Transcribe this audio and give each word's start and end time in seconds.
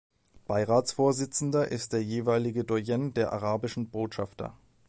Beiratsvorsitzender 0.47 1.67
ist 1.71 1.93
der 1.93 2.03
jeweilige 2.03 2.63
Doyen 2.63 3.13
der 3.13 3.31
arabischen 3.33 3.91
Botschafter. 3.91 4.57